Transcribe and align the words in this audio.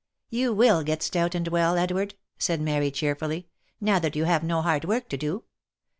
"You 0.41 0.51
will 0.51 0.81
get 0.81 1.03
stout 1.03 1.35
and 1.35 1.47
well, 1.49 1.77
Edward," 1.77 2.15
said 2.39 2.59
Mary, 2.59 2.89
cheerfully," 2.89 3.49
now 3.79 3.99
that 3.99 4.15
you 4.15 4.23
have 4.23 4.43
no 4.43 4.63
hard 4.63 4.83
work 4.83 5.07
to 5.09 5.17
do. 5.17 5.43